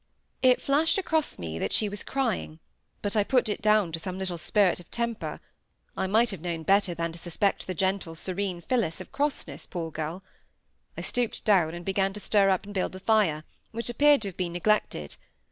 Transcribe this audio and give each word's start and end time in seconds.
It 0.41 0.59
flashed 0.59 0.97
across 0.97 1.37
me 1.37 1.59
that 1.59 1.71
she 1.71 1.87
was 1.87 2.01
crying, 2.01 2.57
but 3.03 3.15
I 3.15 3.23
put 3.23 3.47
it 3.49 3.61
down 3.61 3.91
to 3.91 3.99
some 3.99 4.17
little 4.17 4.39
spirt 4.39 4.79
of 4.79 4.89
temper; 4.89 5.39
I 5.95 6.07
might 6.07 6.31
have 6.31 6.41
known 6.41 6.63
better 6.63 6.95
than 6.95 7.11
to 7.11 7.19
suspect 7.19 7.67
the 7.67 7.75
gentle, 7.75 8.15
serene 8.15 8.61
Phillis 8.61 8.99
of 8.99 9.11
crossness, 9.11 9.67
poor 9.67 9.91
girl; 9.91 10.23
I 10.97 11.01
stooped 11.01 11.45
down, 11.45 11.75
and 11.75 11.85
began 11.85 12.13
to 12.13 12.19
stir 12.19 12.49
and 12.49 12.73
build 12.73 12.87
up 12.95 12.99
the 12.99 13.05
fire, 13.05 13.43
which 13.69 13.91
appeared 13.91 14.23
to 14.23 14.29
have 14.29 14.37
been 14.37 14.53
neglected. 14.53 15.17